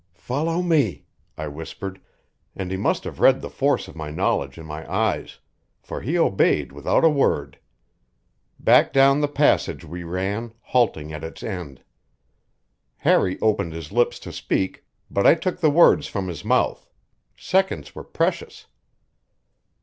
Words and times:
"Follow 0.17 0.63
me," 0.63 1.05
I 1.37 1.47
whispered; 1.47 2.01
and 2.55 2.71
he 2.71 2.75
must 2.77 3.03
have 3.03 3.19
read 3.19 3.39
the 3.39 3.51
force 3.51 3.87
of 3.87 3.95
my 3.95 4.09
knowledge 4.09 4.57
in 4.57 4.65
my 4.65 4.91
eyes, 4.91 5.37
for 5.79 6.01
he 6.01 6.17
obeyed 6.17 6.71
without 6.71 7.03
a 7.03 7.07
word. 7.09 7.59
Back 8.59 8.93
down 8.93 9.21
the 9.21 9.27
passage 9.27 9.85
we 9.85 10.01
ran, 10.03 10.53
halting 10.61 11.13
at 11.13 11.23
its 11.23 11.43
end. 11.43 11.83
Harry 12.97 13.39
opened 13.41 13.73
his 13.73 13.91
lips 13.91 14.17
to 14.21 14.33
speak, 14.33 14.83
but 15.11 15.27
I 15.27 15.35
took 15.35 15.59
the 15.59 15.69
words 15.69 16.07
from 16.07 16.29
his 16.29 16.43
mouth; 16.43 16.89
seconds 17.37 17.93
were 17.93 18.03
precious. 18.03 18.65